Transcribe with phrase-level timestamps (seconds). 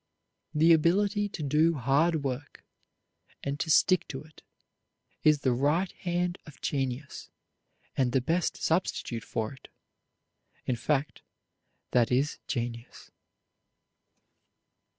[0.55, 2.65] The ability to do hard work,
[3.43, 4.41] and to stick to it,
[5.23, 7.29] is the right hand of genius
[7.95, 9.67] and the best substitute for it,
[10.65, 11.21] in fact,
[11.91, 13.11] that is genius.